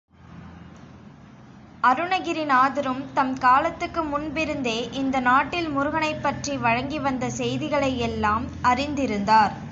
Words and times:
அருணகிரிநாதரும் 1.83 3.03
தம் 3.13 3.37
காலத்துக்கு 3.37 4.03
முன்பிருந்தே 4.03 4.89
இந்த 4.91 5.19
நாட்டில் 5.19 5.69
முருகனைப் 5.69 6.23
பற்றி 6.23 6.57
வழங்கி 6.57 6.99
வந்த 6.99 7.29
செய்திகளை 7.29 7.97
எல்லாம் 7.99 8.45
அறிந்திருந்தார். 8.63 9.53